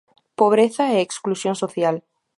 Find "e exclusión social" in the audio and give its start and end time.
0.93-1.95